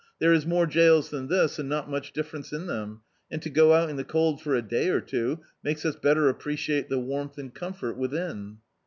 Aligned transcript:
"There 0.17 0.33
is 0.33 0.47
more 0.47 0.65
jails 0.65 1.11
than 1.11 1.27
this, 1.27 1.59
and 1.59 1.69
not 1.69 1.87
much 1.87 2.11
difference 2.11 2.51
in 2.51 2.65
them, 2.65 3.01
and 3.29 3.39
to 3.43 3.51
go 3.51 3.71
out 3.75 3.87
in 3.87 3.97
the 3.97 4.03
cold 4.03 4.41
for 4.41 4.55
a 4.55 4.61
day 4.63 4.89
or 4.89 4.99
two 4.99 5.41
makes 5.61 5.85
us 5.85 5.95
better 5.95 6.21
appre 6.33 6.55
ciate 6.55 6.87
the 6.87 6.97
warmth 6.97 7.37
and 7.37 7.53
comfort 7.53 7.97
within." 7.99 8.57